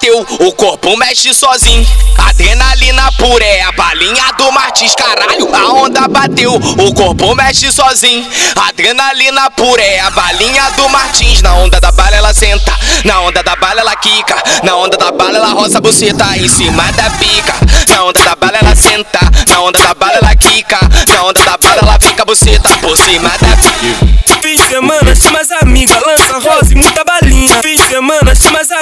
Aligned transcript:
bateu, 0.00 0.26
o 0.40 0.52
corpo 0.52 0.96
mexe 0.96 1.34
sozinho. 1.34 1.86
Adrenalina 2.16 3.12
pura 3.18 3.44
é 3.44 3.62
a 3.62 3.72
balinha 3.72 4.32
do 4.38 4.50
Martins, 4.50 4.94
caralho. 4.94 5.54
A 5.54 5.72
onda 5.72 6.08
bateu, 6.08 6.54
o 6.54 6.94
corpo 6.94 7.34
mexe 7.34 7.70
sozinho. 7.70 8.26
Adrenalina 8.68 9.50
pura 9.50 9.82
é 9.82 10.00
a 10.00 10.10
balinha 10.10 10.70
do 10.70 10.88
Martins. 10.88 11.42
Na 11.42 11.54
onda 11.56 11.78
da 11.78 11.92
bala 11.92 12.16
ela 12.16 12.32
senta, 12.32 12.72
na 13.04 13.20
onda 13.20 13.42
da 13.42 13.54
bala 13.56 13.80
ela 13.80 13.94
quica. 13.96 14.42
Na 14.62 14.74
onda 14.76 14.96
da 14.96 15.12
bala 15.12 15.36
ela 15.36 15.48
roça 15.48 15.78
a 15.78 15.80
buceta 15.80 16.36
em 16.38 16.48
cima 16.48 16.90
da 16.92 17.10
pica. 17.10 17.54
Na 17.88 18.04
onda 18.04 18.20
da 18.20 18.34
bala 18.36 18.56
ela 18.56 18.74
senta, 18.74 19.20
na 19.48 19.60
onda 19.60 19.78
da 19.78 19.94
bala 19.94 20.14
ela 20.14 20.34
quica. 20.34 20.78
Na 21.12 21.24
onda 21.24 21.44
da 21.44 21.58
bala 21.58 21.78
ela 21.82 21.98
fica 22.00 22.22
a 22.22 22.24
buceta 22.24 22.68
por 22.78 22.96
cima 22.96 23.28
da 23.28 23.56
pica. 23.56 24.20
Fim 24.40 24.56
de 24.56 24.62
semana, 24.68 25.14
chama 25.14 25.40
as 25.40 25.50
amigas, 25.62 26.02
lança 26.02 26.38
rosa 26.38 26.72
e 26.72 26.74
muita 26.74 27.04
balinha. 27.04 27.60
Fim 27.60 27.76
de 27.76 27.82
semana, 27.82 28.34
chama 28.34 28.60
as 28.60 28.70
amigas, 28.70 28.79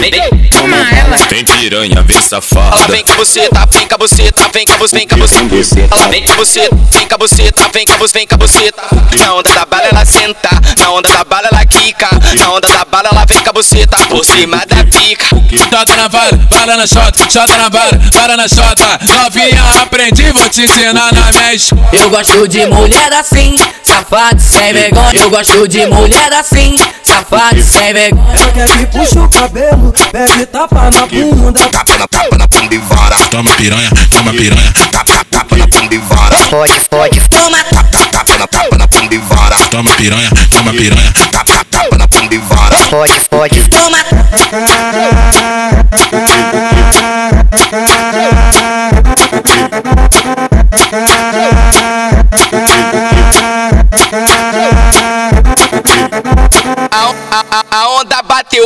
vem, 0.00 0.50
chama 0.52 0.76
ela. 0.98 1.16
Vem 1.28 1.44
piranha, 1.44 2.02
vem 2.02 2.16
Ela 2.16 2.26
safada. 2.26 2.86
vem 2.88 3.04
com 3.04 3.12
a 3.12 3.16
buceta, 3.16 3.66
vem 3.70 3.86
com 3.88 3.94
a 3.94 3.98
buceta, 3.98 4.50
vem 4.52 4.66
com 4.66 4.72
a 4.72 4.76
buceta, 4.78 4.96
vem 4.96 5.06
com 5.08 5.14
a 5.14 5.18
buceta. 5.18 5.94
Ela 5.94 6.08
vem 6.08 6.24
com 6.24 6.34
buceta, 6.36 6.76
vem 6.92 7.06
com 7.08 7.14
a 7.14 7.18
buceta, 7.18 7.70
vem 7.72 7.86
com 7.86 7.94
a 7.94 7.96
buceta, 7.98 8.18
vem 8.18 8.26
com 8.26 8.34
a 8.34 8.38
buceta. 8.38 8.82
Na 9.18 9.34
onda 9.34 9.50
da 9.50 9.66
bala 9.66 9.84
ela 9.90 10.04
senta, 10.04 10.50
na 10.78 10.90
onda 10.92 11.08
da 11.08 11.24
bala 11.24 11.48
ela 11.52 11.66
quica. 11.66 12.08
Na 12.38 12.52
onda 12.52 12.68
da 12.68 12.84
bala 12.84 13.08
ela 13.12 13.24
vem 13.26 13.40
com 13.42 13.50
a 13.50 13.52
buceta 13.52 13.96
por 14.08 14.24
cima 14.24 14.62
da 14.66 14.84
pica. 14.84 15.26
Chota 15.70 15.96
na 15.96 16.08
vara, 16.08 16.38
para 16.48 16.76
na 16.76 16.86
chota, 16.86 17.30
chota 17.30 17.56
na 17.56 17.68
vara, 17.68 17.98
para 18.12 18.36
na 18.36 18.48
chota. 18.48 18.98
Novinha, 19.06 19.62
aprendi, 19.82 20.30
vou 20.32 20.48
te 20.48 20.62
ensinar 20.62 21.12
na 21.12 21.32
minha 21.32 21.54
escola. 21.54 21.88
Eu 21.92 22.10
gosto 22.10 22.48
de 22.48 22.66
mulher 22.66 23.12
assim, 23.14 23.56
safado 23.82 24.40
sem 24.40 24.72
vergonha. 24.72 25.20
Eu 25.20 25.30
gosto 25.30 25.66
de 25.68 25.86
mulher 25.86 26.32
assim, 26.34 26.74
safado 27.20 27.62
sem 27.62 27.92
vergonha. 27.92 28.34
Ela 28.34 28.52
quer 28.52 28.68
que 28.68 28.86
puxa 28.86 29.20
o 29.20 29.28
cabelo, 29.28 29.92
pega 30.12 30.42
e 30.42 30.46
tapa 30.46 30.90
na 30.90 31.06
bunda. 31.06 31.60
Tapa 31.68 31.98
na 31.98 32.06
tapa 32.08 32.38
na 32.38 32.46
bunda 32.46 32.74
e 32.74 32.78
vara. 32.78 33.16
Toma 33.30 33.50
piranha, 33.54 33.90
toma 34.10 34.32
piranha, 34.32 34.72
Tapa 34.72 35.24
tapa 35.24 35.56
na 35.56 35.66
bunda 35.66 35.94
e 35.94 35.98
vara. 35.98 36.36
Pode, 36.50 36.80
pode, 36.88 37.28
toma. 37.28 37.58
Tapa 37.64 38.06
tapa 38.06 38.38
na 38.38 38.46
tapa 38.46 38.78
na 38.78 38.86
bunda 38.86 39.14
e 39.14 39.18
vara. 39.18 39.56
toma 39.70 39.90
piranha, 39.94 40.30
toma 40.50 40.72
piranha. 40.72 41.12
Tapa 41.12 41.64
tapa 41.64 41.98
na 41.98 42.06
bunda 42.06 42.34
e 42.34 42.38
vara. 42.38 42.76
Pode, 42.90 43.20
pode, 43.28 43.68
toma. 43.68 43.98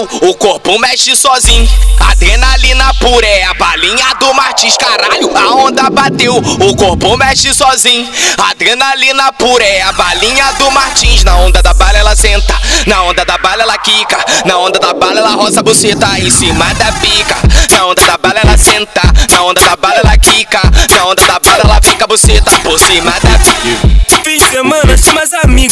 O 0.00 0.34
corpo 0.34 0.78
mexe 0.78 1.14
sozinho. 1.14 1.68
Adrenalina 2.00 2.92
pura 2.94 3.26
é 3.26 3.44
a 3.44 3.54
balinha 3.54 4.14
do 4.18 4.32
Martins, 4.34 4.76
caralho. 4.76 5.30
A 5.36 5.54
onda 5.54 5.90
bateu, 5.90 6.36
o 6.36 6.76
corpo 6.76 7.16
mexe 7.16 7.54
sozinho. 7.54 8.08
Adrenalina 8.50 9.32
pura 9.32 9.64
é 9.64 9.82
a 9.82 9.92
balinha 9.92 10.52
do 10.58 10.70
Martins. 10.70 11.24
Na 11.24 11.36
onda 11.36 11.62
da 11.62 11.74
bala 11.74 11.98
ela 11.98 12.16
senta, 12.16 12.54
na 12.86 13.02
onda 13.02 13.24
da 13.24 13.38
bala 13.38 13.62
ela 13.62 13.78
quica. 13.78 14.18
Na 14.44 14.58
onda 14.58 14.78
da 14.78 14.94
bala 14.94 15.18
ela 15.18 15.30
roça 15.34 15.60
a 15.60 15.62
buceta 15.62 16.18
em 16.18 16.30
cima 16.30 16.72
da 16.74 16.92
pica. 16.92 17.36
Na 17.70 17.86
onda 17.86 18.02
da 18.02 18.18
bala 18.18 18.40
ela 18.40 18.56
senta, 18.56 19.02
na 19.30 19.42
onda 19.42 19.60
da 19.60 19.76
bala 19.76 19.96
ela 19.96 20.16
quica. 20.18 20.60
Na 20.94 21.04
onda 21.06 21.26
da 21.26 21.38
bala 21.38 21.60
ela 21.64 21.80
fica 21.82 22.04
a 22.04 22.06
buceta 22.08 22.50
por 22.60 22.78
cima 22.78 23.10
da 23.10 23.38
pica. 23.38 24.02
Fim 24.22 24.38
de 24.38 24.50
semana, 24.50 24.96
chama 24.96 25.20
as 25.22 25.32
amigas, 25.44 25.71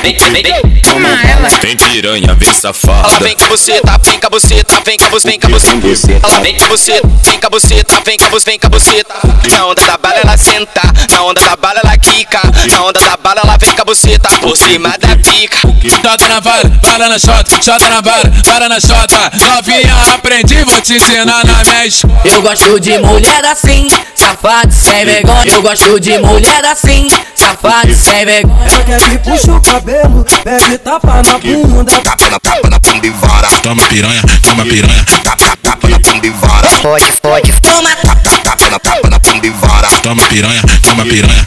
vem, 0.00 0.16
Vem, 0.16 0.32
vem, 0.32 0.42
vem. 0.42 0.82
chama 0.84 1.08
ela. 1.08 1.48
Vem 1.60 1.76
piranha, 1.76 2.34
vem 2.34 2.48
Ela 2.48 2.58
safada. 2.58 3.18
vem 3.20 3.36
com 3.36 3.44
a 3.44 3.48
buceta, 3.48 3.98
vem 4.02 4.18
com 4.20 4.26
a 4.26 4.30
buceta, 4.30 4.82
vem 4.84 4.98
com 4.98 5.08
buceta, 5.10 5.28
vem 5.30 5.38
com 5.38 5.80
buceta. 5.80 6.26
Ela 6.26 6.40
vem 6.40 6.56
com 6.56 6.66
buceta, 6.68 7.08
vem 7.24 7.38
com 7.40 7.46
a 7.46 7.50
buceta, 7.50 8.02
vem 8.04 8.18
com 8.18 8.30
buceta, 8.30 8.50
vem 8.50 8.58
com 8.58 8.68
buceta. 8.68 9.14
Na 9.50 9.66
onda 9.66 9.82
da 9.86 9.98
bala 9.98 10.16
ela 10.22 10.36
senta, 10.36 10.82
na 11.10 11.22
onda 11.24 11.40
da 11.40 11.56
bala 11.56 11.80
ela 11.82 11.91
quica. 12.02 12.40
Na 12.70 12.84
onda 12.84 13.00
da 13.00 13.16
bala 13.16 13.40
ela 13.44 13.56
vem 13.56 13.72
com 13.74 13.82
a 13.82 13.84
buceta 13.84 14.28
por 14.40 14.56
cima 14.56 14.90
da 14.98 15.16
pica. 15.16 15.58
Chota 16.02 16.28
na 16.28 16.40
vara, 16.40 16.68
para 16.80 17.08
na 17.08 17.18
chota, 17.18 17.62
chota 17.62 17.88
na 17.88 18.00
vara, 18.00 18.30
para 18.44 18.68
na 18.68 18.80
chota. 18.80 19.18
Novinha, 19.38 19.94
aprendi, 20.14 20.62
vou 20.64 20.80
te 20.80 20.94
ensinar 20.94 21.44
na 21.44 21.64
minha 21.64 21.86
escola. 21.86 22.20
Eu 22.24 22.42
gosto 22.42 22.78
de 22.80 22.98
mulher 22.98 23.44
assim, 23.46 23.88
safado 24.14 24.72
sem 24.72 25.04
vergonha. 25.04 25.44
Eu 25.46 25.62
gosto 25.62 25.98
de 26.00 26.18
mulher 26.18 26.64
assim, 26.66 27.08
safado 27.34 27.94
sem 27.94 28.24
vergonha. 28.24 28.66
Ela 28.66 28.84
quer 28.84 29.00
que 29.00 29.18
puxa 29.18 29.52
o 29.52 29.60
cabelo, 29.60 30.24
pega 30.44 30.74
e 30.74 30.78
tapa 30.78 31.22
na 31.22 31.38
bunda. 31.38 31.92
Tapa 32.00 32.30
na 32.30 32.38
tapa 32.38 32.70
na 32.70 32.78
bunda 32.78 33.06
e 33.06 33.10
vara. 33.10 33.48
Toma 33.62 33.82
piranha, 33.88 34.22
toma 34.42 34.64
piranha, 34.64 35.04
Tapa 35.24 35.56
tapa 35.62 35.88
na 35.88 35.98
bunda 35.98 36.26
e 36.26 36.30
vara. 36.30 36.68
Pode, 36.82 37.12
pode, 37.20 37.52
toma. 37.60 37.90
Tapa 37.96 38.38
tapa 38.38 38.70
na 38.70 38.78
tapa 38.78 39.10
na 39.10 39.18
bunda 39.18 39.46
e 39.46 39.50
vara. 39.50 39.88
toma 40.02 40.22
piranha, 40.26 40.62
toma 40.82 41.04
piranha. 41.04 41.44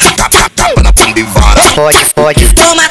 Pode, 1.76 1.98
pode, 2.16 2.54
toma. 2.54 2.84